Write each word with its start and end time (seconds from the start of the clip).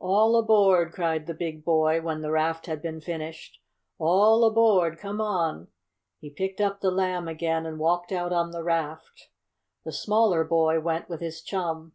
"All 0.00 0.36
aboard!" 0.38 0.94
cried 0.94 1.26
the 1.26 1.34
big 1.34 1.62
boy, 1.62 2.00
when 2.00 2.22
the 2.22 2.30
raft 2.30 2.64
had 2.64 2.80
been 2.80 2.98
finished. 2.98 3.58
"All 3.98 4.42
aboard! 4.46 4.96
Come 4.96 5.20
on!" 5.20 5.68
He 6.18 6.30
picked 6.30 6.62
up 6.62 6.80
the 6.80 6.90
Lamb 6.90 7.28
again, 7.28 7.66
and 7.66 7.78
walked 7.78 8.10
out 8.10 8.32
on 8.32 8.52
the 8.52 8.62
raft. 8.64 9.28
The 9.84 9.92
smaller 9.92 10.44
boy 10.44 10.80
went 10.80 11.10
with 11.10 11.20
his 11.20 11.42
chum. 11.42 11.92